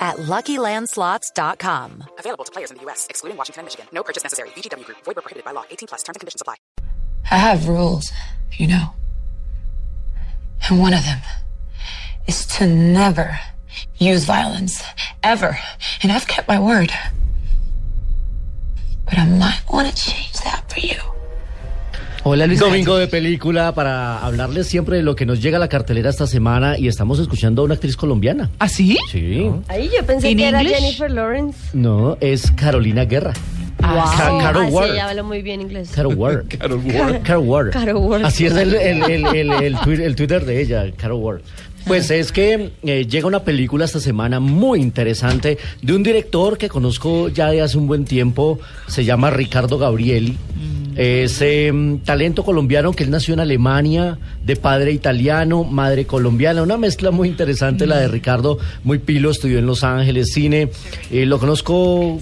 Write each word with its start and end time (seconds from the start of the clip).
at 0.00 0.16
LuckyLandSlots.com. 0.16 2.04
Available 2.18 2.44
to 2.44 2.52
players 2.52 2.70
in 2.70 2.78
the 2.78 2.82
U.S., 2.84 3.06
excluding 3.08 3.36
Washington 3.36 3.60
and 3.60 3.66
Michigan. 3.66 3.86
No 3.92 4.02
purchase 4.02 4.22
necessary. 4.24 4.48
VGW 4.50 4.84
Group. 4.84 4.98
Void 5.04 5.16
where 5.16 5.22
prohibited 5.22 5.44
by 5.44 5.52
law. 5.52 5.64
18 5.70 5.86
plus. 5.88 6.02
Terms 6.02 6.16
and 6.16 6.20
conditions 6.20 6.40
apply. 6.40 6.56
I 7.30 7.36
have 7.36 7.68
rules, 7.68 8.10
you 8.56 8.66
know. 8.66 8.94
And 10.68 10.78
one 10.80 10.94
of 10.94 11.04
them 11.04 11.20
is 12.26 12.46
to 12.58 12.66
never 12.66 13.38
use 13.96 14.24
violence, 14.24 14.82
ever. 15.22 15.58
And 16.02 16.10
I've 16.12 16.26
kept 16.26 16.48
my 16.48 16.58
word. 16.58 16.92
But 19.04 19.18
I 19.18 19.26
might 19.26 19.62
want 19.70 19.88
to 19.88 19.94
change 19.94 20.32
that 20.40 20.70
for 20.72 20.80
you. 20.80 20.98
Hola 22.22 22.46
Luis. 22.46 22.60
Domingo 22.60 22.96
de 22.98 23.06
película 23.08 23.72
para 23.74 24.18
hablarles 24.18 24.66
siempre 24.66 24.98
de 24.98 25.02
lo 25.02 25.16
que 25.16 25.24
nos 25.24 25.40
llega 25.40 25.56
a 25.56 25.60
la 25.60 25.68
cartelera 25.68 26.10
esta 26.10 26.26
semana 26.26 26.78
y 26.78 26.86
estamos 26.86 27.18
escuchando 27.18 27.62
a 27.62 27.64
una 27.64 27.74
actriz 27.74 27.96
colombiana. 27.96 28.50
¿Ah, 28.58 28.68
sí? 28.68 28.98
Sí. 29.10 29.50
Ahí 29.68 29.90
yo 29.96 30.04
pensé 30.04 30.30
¿In 30.30 30.38
que 30.38 30.48
era 30.48 30.60
English? 30.60 30.76
Jennifer 30.78 31.10
Lawrence. 31.10 31.58
No, 31.72 32.18
es 32.20 32.50
Carolina 32.50 33.06
Guerra. 33.06 33.32
Ah, 33.82 34.12
sí. 34.14 34.44
Carol 34.44 34.64
ah, 34.64 34.68
sí, 34.68 34.74
Ward. 34.74 34.90
ella 34.92 35.08
habla 35.08 35.22
muy 35.22 35.40
bien 35.40 35.62
inglés. 35.62 35.90
Carol 35.94 36.14
Ward. 36.14 36.44
Carol 36.58 36.80
Ward. 36.84 37.22
Carol 37.22 37.46
Ward. 37.48 37.70
Carol 37.70 37.96
Ward. 37.96 38.24
Así 38.26 38.44
es 38.44 38.52
el, 38.52 38.74
el, 38.74 39.02
el, 39.02 39.24
el, 39.26 39.50
el 39.52 39.76
twi- 39.76 40.02
el 40.02 40.14
Twitter 40.14 40.44
de 40.44 40.60
ella, 40.60 40.84
Carol 40.98 41.20
Ward. 41.22 41.40
Pues 41.86 42.10
es 42.10 42.30
que 42.30 42.72
eh, 42.82 43.06
llega 43.06 43.26
una 43.26 43.42
película 43.42 43.86
esta 43.86 44.00
semana 44.00 44.38
muy 44.38 44.82
interesante 44.82 45.56
de 45.80 45.92
un 45.94 46.02
director 46.02 46.58
que 46.58 46.68
conozco 46.68 47.28
ya 47.30 47.50
de 47.50 47.62
hace 47.62 47.78
un 47.78 47.86
buen 47.86 48.04
tiempo, 48.04 48.58
se 48.86 49.06
llama 49.06 49.30
Ricardo 49.30 49.78
Gabrieli. 49.78 50.36
Es 50.96 51.40
eh, 51.40 51.72
talento 52.04 52.44
colombiano 52.44 52.92
que 52.92 53.04
él 53.04 53.10
nació 53.10 53.34
en 53.34 53.40
Alemania, 53.40 54.18
de 54.44 54.56
padre 54.56 54.92
italiano, 54.92 55.64
madre 55.64 56.04
colombiana, 56.04 56.62
una 56.62 56.76
mezcla 56.76 57.10
muy 57.10 57.28
interesante 57.28 57.86
la 57.86 57.98
de 57.98 58.08
Ricardo, 58.08 58.58
muy 58.84 58.98
pilo, 58.98 59.30
estudió 59.30 59.58
en 59.58 59.66
Los 59.66 59.84
Ángeles, 59.84 60.32
cine. 60.32 60.70
Eh, 61.10 61.26
lo 61.26 61.38
conozco 61.38 62.18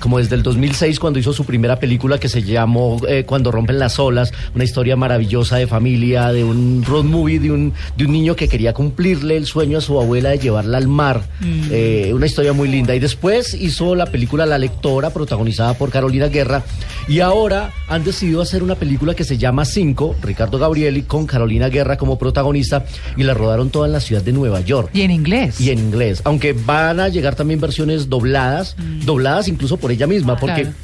como 0.00 0.18
desde 0.18 0.34
el 0.36 0.42
2006 0.42 0.98
cuando 1.00 1.18
hizo 1.18 1.32
su 1.32 1.44
primera 1.44 1.78
película 1.78 2.18
que 2.18 2.28
se 2.28 2.42
llamó 2.42 3.00
eh, 3.08 3.24
Cuando 3.26 3.50
rompen 3.50 3.78
las 3.78 3.98
olas, 3.98 4.32
una 4.54 4.64
historia 4.64 4.96
maravillosa 4.96 5.56
de 5.56 5.66
familia, 5.66 6.32
de 6.32 6.44
un 6.44 6.84
road 6.86 7.04
movie, 7.04 7.38
de 7.40 7.50
un, 7.50 7.72
de 7.96 8.04
un 8.04 8.12
niño 8.12 8.36
que 8.36 8.48
quería 8.48 8.72
cumplirle 8.72 9.36
el 9.36 9.46
sueño 9.46 9.78
a 9.78 9.80
su 9.80 10.00
abuela 10.00 10.30
de 10.30 10.38
llevarla 10.38 10.78
al 10.78 10.88
mar, 10.88 11.22
Eh, 11.70 12.12
una 12.14 12.26
historia 12.26 12.52
muy 12.52 12.68
linda. 12.68 12.94
Y 12.94 12.98
después 13.00 13.54
hizo 13.54 13.94
la 13.94 14.06
película 14.06 14.46
La 14.46 14.58
Lectora, 14.58 15.10
protagonizada 15.10 15.74
por 15.74 15.90
Carolina 15.90 16.28
Guerra, 16.28 16.62
y 17.06 17.20
ahora 17.20 17.72
han 17.88 18.04
decidido 18.04 18.40
hacer 18.40 18.62
una 18.62 18.74
película 18.74 19.14
que 19.14 19.24
se 19.24 19.38
llama 19.38 19.64
Cinco, 19.64 20.14
Ricardo 20.22 20.58
Gabrieli, 20.58 21.02
con 21.02 21.26
Carolina 21.26 21.68
Guerra 21.68 21.96
como 21.96 22.18
protagonista, 22.18 22.84
y 23.16 23.22
la 23.24 23.34
rodaron 23.34 23.70
toda 23.70 23.86
en 23.86 23.92
la 23.92 24.00
ciudad 24.00 24.22
de 24.22 24.32
Nueva 24.32 24.60
York 24.60 24.90
¿Y 24.94 25.02
en 25.02 25.10
inglés? 25.10 25.60
y 25.60 25.70
en 25.70 25.78
inglés. 25.78 26.22
Aunque 26.24 26.52
van 26.52 27.00
a 27.00 27.08
llegar 27.08 27.34
también 27.34 27.60
versiones 27.60 28.08
dobladas, 28.08 28.76
dobladas 29.04 29.48
incluso 29.48 29.67
por 29.76 29.92
ella 29.92 30.06
misma, 30.06 30.36
porque. 30.36 30.62
Claro. 30.62 30.76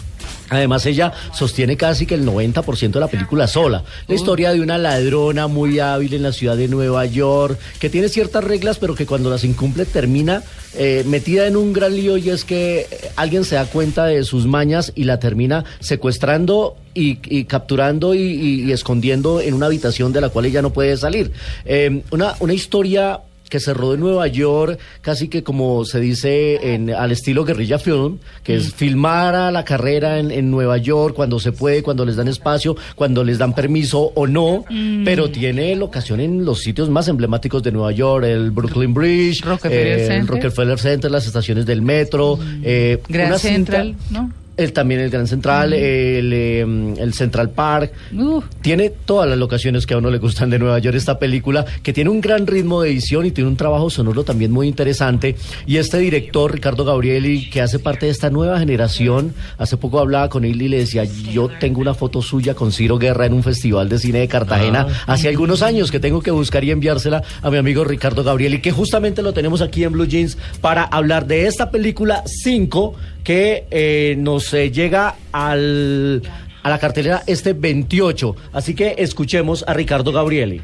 Además 0.51 0.85
ella 0.87 1.11
sostiene 1.33 1.77
casi 1.77 2.05
que 2.07 2.15
el 2.15 2.25
90% 2.27 2.91
de 2.93 3.01
la 3.01 3.09
película 3.09 3.47
sola. 3.47 3.83
La 4.07 4.15
historia 4.15 4.53
de 4.53 4.61
una 4.61 4.77
ladrona 4.79 5.49
muy 5.49 5.79
hábil 5.81 6.13
en 6.15 6.23
la 6.23 6.33
ciudad 6.33 6.57
de 6.57 6.69
Nueva 6.69 7.07
York, 7.07 7.59
que 7.79 7.89
tiene 7.91 8.09
ciertas 8.09 8.45
reglas, 8.45 8.79
pero 8.79 8.95
que 8.95 9.07
cuando 9.07 9.31
las 9.31 9.43
incumple 9.43 9.87
termina 9.87 10.43
eh, 10.75 11.03
metida 11.07 11.47
en 11.47 11.57
un 11.57 11.73
gran 11.73 11.95
lío 11.97 12.19
y 12.19 12.29
es 12.29 12.45
que 12.45 12.81
eh, 12.91 13.11
alguien 13.17 13.45
se 13.45 13.55
da 13.57 13.65
cuenta 13.67 14.05
de 14.05 14.23
sus 14.23 14.47
mañas 14.47 14.93
y 14.95 15.05
la 15.05 15.19
termina 15.19 15.65
secuestrando 15.81 16.77
y, 16.95 17.19
y 17.25 17.45
capturando 17.45 18.15
y, 18.15 18.21
y- 18.21 18.63
y 18.65 18.73
escondiendo 18.73 19.41
en 19.41 19.55
una 19.55 19.67
habitación 19.67 20.13
de 20.13 20.21
la 20.21 20.29
cual 20.29 20.45
ella 20.47 20.63
no 20.63 20.73
puede 20.73 20.97
salir. 20.97 21.33
Eh, 21.65 22.03
una, 22.11 22.35
una 22.41 22.53
historia 22.53 23.21
que 23.49 23.61
se 23.61 23.73
rodó 23.75 23.95
en 23.95 24.01
Nueva 24.01 24.27
York, 24.27 24.79
casi 25.01 25.29
que 25.29 25.43
como 25.45 25.85
se 25.85 26.01
dice 26.01 26.75
en, 26.75 26.91
al 26.91 27.13
estilo 27.13 27.45
guerrilla 27.45 27.79
film, 27.79 28.19
que 28.43 28.57
es 28.57 28.75
filmar 28.75 29.35
a 29.35 29.51
la 29.51 29.65
carrera 29.65 30.19
en, 30.19 30.31
en 30.31 30.51
Nueva 30.51 30.79
York 30.79 31.15
cuando 31.15 31.39
se 31.39 31.53
puede, 31.53 31.83
cuando 31.83 32.05
les 32.05 32.17
dan 32.17 32.27
espacio, 32.29 32.77
cuando 32.97 33.23
les 33.23 33.39
dan 33.39 33.55
permiso 33.55 34.13
o 34.15 34.27
no, 34.27 34.65
pero 35.05 35.31
tiene 35.31 35.77
locación 35.77 36.21
en 36.21 36.45
los 36.45 36.61
sitios 36.61 36.89
más 36.91 37.07
emblemáticos 37.09 37.63
de 37.63 37.71
Nueva 37.73 37.93
York, 37.93 38.25
el 38.25 38.51
Brooklyn 38.51 38.93
Bridge, 38.95 39.43
Rockefeller 39.45 40.01
el 40.01 40.07
Center. 40.07 40.35
Rockefeller 40.35 40.79
Center, 40.79 41.11
las 41.11 41.27
estaciones 41.27 41.67
del 41.67 41.83
metro, 41.83 42.39
eh, 42.63 43.01
Grand 43.09 43.29
una 43.31 43.39
cinta- 43.39 43.83
Central, 43.83 43.97
¿no? 44.11 44.33
El, 44.57 44.73
también 44.73 45.01
el 45.01 45.11
Gran 45.11 45.27
Central, 45.27 45.73
el, 45.73 46.33
eh, 46.33 46.61
el 46.61 47.15
Central 47.15 47.51
Park. 47.51 47.93
Uh. 48.13 48.43
Tiene 48.61 48.91
todas 48.91 49.29
las 49.29 49.39
locaciones 49.39 49.87
que 49.87 49.95
a 49.95 49.99
uno 49.99 50.11
le 50.11 50.19
gustan 50.19 50.51
de 50.51 50.59
Nueva 50.59 50.79
York 50.79 50.97
esta 50.97 51.19
película, 51.19 51.65
que 51.83 51.93
tiene 51.93 52.11
un 52.11 52.21
gran 52.21 52.47
ritmo 52.47 52.83
de 52.83 52.91
edición 52.91 53.27
y 53.27 53.31
tiene 53.31 53.49
un 53.49 53.57
trabajo 53.57 53.91
sonoro 53.91 54.25
también 54.25 54.53
muy 54.53 54.69
interesante. 54.69 55.37
Y 55.67 55.77
este 55.77 55.99
director, 55.99 56.53
Ricardo 56.53 56.85
Gabrieli, 56.85 57.51
que 57.51 57.61
hace 57.61 57.79
parte 57.79 58.07
de 58.07 58.13
esta 58.13 58.31
nueva 58.31 58.59
generación, 58.59 59.35
hace 59.59 59.77
poco 59.77 59.99
hablaba 59.99 60.29
con 60.29 60.45
él 60.45 60.61
y 60.63 60.69
le 60.69 60.79
decía, 60.79 61.05
yo 61.05 61.49
tengo 61.61 61.81
una 61.81 61.95
foto 61.95 62.23
suya 62.23 62.55
con 62.55 62.73
Ciro 62.73 62.99
Guerra 62.99 63.27
en 63.27 63.33
un 63.33 63.43
festival 63.43 63.89
de 63.89 63.99
cine 63.99 64.21
de 64.21 64.29
Cartagena 64.29 64.87
hace 65.07 65.29
algunos 65.29 65.63
años 65.63 65.91
que 65.91 66.01
tengo 66.01 66.21
que 66.21 66.31
buscar 66.31 66.65
y 66.65 66.71
enviársela 66.71 67.23
a 67.43 67.51
mi 67.51 67.57
amigo 67.57 67.85
Ricardo 67.85 68.25
Gabrieli, 68.25 68.61
que 68.61 68.73
justamente 68.73 69.23
lo 69.23 69.33
tenemos 69.33 69.61
aquí 69.61 69.85
en 69.85 69.93
Blue 69.93 70.07
Jeans 70.07 70.37
para 70.61 70.85
hablar 70.85 71.27
de 71.27 71.47
esta 71.47 71.71
película 71.71 72.23
5 72.27 72.95
que 73.25 73.67
eh, 73.71 74.15
nos 74.19 74.53
eh, 74.55 74.71
llega 74.71 75.17
al, 75.33 76.23
a 76.63 76.71
la 76.71 76.79
cartelera 76.79 77.25
este 77.27 77.55
28. 77.55 78.37
Así 78.53 78.75
que 78.75 78.97
escuchemos 78.99 79.65
a 79.67 79.73
Ricardo 79.73 80.13
Gabrieli. 80.13 80.63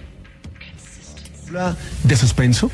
de 2.05 2.17
suspenso. 2.17 2.71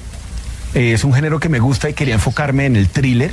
Eh, 0.74 0.92
es 0.92 1.04
un 1.04 1.14
género 1.14 1.40
que 1.40 1.48
me 1.48 1.60
gusta 1.60 1.88
y 1.88 1.94
quería 1.94 2.14
enfocarme 2.14 2.66
en 2.66 2.76
el 2.76 2.88
thriller 2.88 3.32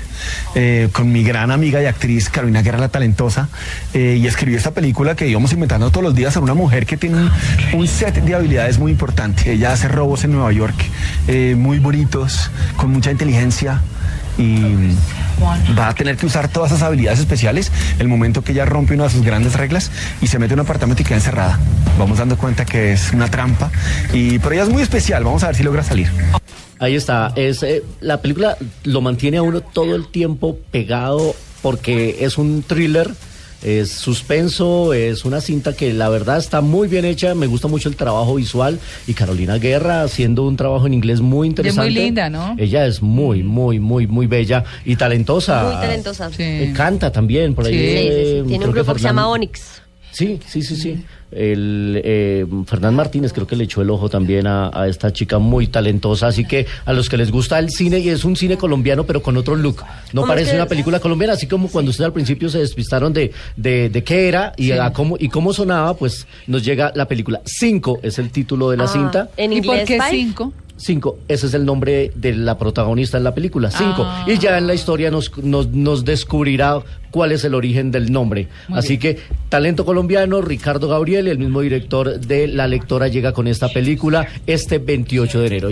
con 0.94 1.12
mi 1.12 1.24
gran 1.24 1.52
amiga 1.52 1.82
y 1.82 1.88
actriz 1.88 2.30
Carolina 2.30 2.62
Guerra 2.62 2.78
la 2.78 2.88
Talentosa 2.88 3.50
y 3.94 4.26
escribí 4.26 4.56
esta 4.56 4.72
película 4.72 5.16
que 5.16 5.28
íbamos 5.28 5.52
inventando 5.52 5.90
todos 5.90 6.04
los 6.04 6.16
días 6.16 6.34
sobre 6.34 6.46
una 6.46 6.54
mujer 6.54 6.86
que 6.86 6.96
tiene 6.96 7.30
un, 7.74 7.88
set 7.88 8.24
de 8.24 8.36
habilidades 8.36 8.80
muy 8.80 8.92
importante. 8.92 9.52
Ella 9.52 9.74
hace 9.74 9.90
robos 9.90 10.24
en 10.24 10.32
Nueva 10.32 10.54
York 10.54 10.76
muy 11.58 11.80
bonitos, 11.80 12.50
con 12.78 12.92
mucha 12.92 13.12
inteligencia 13.12 13.82
y 14.38 14.94
va 15.78 15.90
a 15.90 15.96
tener 15.96 16.18
que 16.18 16.26
usar 16.26 16.48
todas 16.48 16.72
esas 16.72 16.84
habilidades 16.84 17.20
especiales 17.20 17.72
el 18.00 18.08
momento 18.08 18.44
que 18.44 18.52
ella 18.52 18.66
rompe 18.66 18.94
una 18.94 19.06
de 19.06 19.10
sus 19.10 19.24
grandes 19.24 19.56
reglas 19.56 19.92
y 20.22 20.28
se 20.28 20.40
mete 20.40 20.54
en 20.54 20.60
un 20.60 20.66
apartamento 20.66 21.02
y 21.02 21.06
queda 21.06 21.18
encerrada. 21.18 21.60
Vamos 21.98 22.18
dando 22.18 22.38
cuenta 22.38 22.66
que 22.66 22.94
es 22.94 23.12
una 23.14 23.28
trampa 23.30 23.72
y 24.14 24.40
pero 24.40 24.54
ella 24.54 24.64
es 24.64 24.70
muy 24.70 24.82
especial, 24.82 25.24
vamos 25.24 25.44
a 25.44 25.48
ver 25.48 25.56
si 25.56 25.64
logra 25.64 25.84
salir. 25.84 26.10
Ahí 26.80 26.96
está. 26.96 27.32
Es, 27.36 27.64
eh, 27.64 27.84
la 28.02 28.22
película 28.22 28.58
lo 28.84 29.02
mantiene 29.02 29.38
a 29.38 29.42
uno 29.42 29.62
todo 29.62 29.96
el 29.96 30.08
tiempo 30.08 30.58
pegado 30.72 31.36
porque 31.62 32.18
es 32.26 32.38
un 32.38 32.64
thriller. 32.64 33.12
Es 33.64 33.92
suspenso, 33.92 34.94
es 34.94 35.24
una 35.26 35.40
cinta 35.40 35.74
que 35.74 35.94
la 35.94 36.10
verdad 36.10 36.38
está 36.38 36.62
muy 36.62 36.88
bien 36.88 37.06
hecha, 37.06 37.34
me 37.34 37.48
gusta 37.48 37.68
mucho 37.68 37.88
el 37.90 37.96
trabajo 37.96 38.36
visual 38.36 38.80
y 39.08 39.14
Carolina 39.14 39.58
Guerra 39.58 40.04
haciendo 40.04 40.44
un 40.44 40.58
trabajo 40.58 40.86
en 40.88 40.94
inglés 40.94 41.22
muy 41.22 41.48
interesante. 41.48 41.90
linda, 41.92 42.30
¿no? 42.30 42.56
Ella 42.58 42.86
es 42.86 43.02
muy, 43.02 43.42
muy, 43.44 43.80
muy, 43.80 44.06
muy 44.08 44.28
bella 44.28 44.64
y 44.84 44.96
talentosa. 44.96 45.64
Muy 45.64 45.76
talentosa. 45.76 46.30
Sí. 46.30 46.44
Eh, 46.44 46.74
canta 46.76 47.12
también 47.12 47.56
por 47.56 47.66
ahí. 47.66 47.74
Sí. 47.74 47.80
Sí, 47.80 47.88
sí, 47.88 47.98
sí. 47.98 48.10
eh, 48.10 48.44
Tiene 48.48 48.66
un 48.66 48.72
grupo 48.72 48.94
que 48.94 49.00
se 49.00 49.06
llama 49.06 49.30
Onyx. 49.30 49.83
Sí, 50.14 50.40
sí, 50.48 50.62
sí, 50.62 50.76
sí. 50.78 51.04
El 51.32 52.00
eh, 52.06 52.46
Fernán 52.68 52.94
Martínez 52.96 53.34
creo 53.34 53.48
que 53.48 53.56
le 53.56 53.64
echó 53.64 53.82
el 53.82 53.90
ojo 53.90 54.08
también 54.08 54.46
a, 54.46 54.70
a 54.72 54.88
esta 54.88 55.12
chica 55.12 55.40
muy 55.40 55.66
talentosa, 55.66 56.28
así 56.28 56.46
que 56.46 56.68
a 56.86 56.94
los 56.94 57.10
que 57.10 57.18
les 57.18 57.32
gusta 57.32 57.58
el 57.58 57.72
cine 57.72 57.98
y 58.00 58.10
es 58.10 58.24
un 58.24 58.36
cine 58.36 58.56
colombiano 58.56 59.04
pero 59.06 59.24
con 59.24 59.36
otro 59.38 59.56
look, 59.56 59.78
no 60.14 60.22
¿Cómo 60.22 60.28
parece 60.28 60.50
es 60.50 60.52
que- 60.52 60.58
una 60.58 60.68
película 60.68 61.00
colombiana, 61.00 61.34
así 61.34 61.48
como 61.48 61.70
cuando 61.70 61.90
ustedes 61.90 62.06
al 62.06 62.14
principio 62.14 62.50
se 62.50 62.60
despistaron 62.60 63.12
de, 63.14 63.32
de, 63.58 63.90
de 63.90 64.04
qué 64.04 64.28
era 64.28 64.54
y, 64.58 64.72
a 64.74 64.94
cómo, 64.94 65.18
y 65.20 65.30
cómo 65.30 65.54
sonaba, 65.54 65.96
pues 65.98 66.28
nos 66.46 66.64
llega 66.64 66.92
la 66.94 67.08
película. 67.08 67.42
Cinco 67.46 68.00
es 68.04 68.20
el 68.20 68.30
título 68.30 68.70
de 68.70 68.78
la 68.78 68.84
Ah, 68.84 68.88
cinta. 68.88 69.30
¿En 69.36 69.54
¿Y 69.54 69.62
por 69.62 69.84
qué 69.86 70.00
cinco? 70.12 70.54
Cinco, 70.76 71.20
ese 71.28 71.48
es 71.48 71.54
el 71.54 71.66
nombre 71.66 72.12
de 72.16 72.34
la 72.34 72.58
protagonista 72.58 73.18
en 73.18 73.24
la 73.24 73.34
película, 73.34 73.70
Cinco. 73.70 74.04
Ah. 74.06 74.26
Y 74.28 74.38
ya 74.40 74.58
en 74.58 74.68
la 74.68 74.74
historia 74.74 75.12
nos, 75.12 75.38
nos, 75.38 75.68
nos 75.70 76.04
descubrirá 76.04 76.82
cuál 77.14 77.32
es 77.32 77.46
el 77.46 77.54
origen 77.54 77.92
del 77.92 78.12
nombre. 78.12 78.48
Muy 78.68 78.80
Así 78.80 78.98
bien. 78.98 79.16
que, 79.16 79.22
talento 79.48 79.86
colombiano, 79.86 80.42
Ricardo 80.42 80.88
Gabriel, 80.88 81.28
el 81.28 81.38
mismo 81.38 81.62
director 81.62 82.20
de 82.20 82.48
La 82.48 82.68
Lectora, 82.68 83.08
llega 83.08 83.34
con 83.34 83.48
esta 83.48 83.70
película 83.70 84.28
este 84.48 84.80
28 84.80 85.40
de 85.42 85.48
enero. 85.48 85.70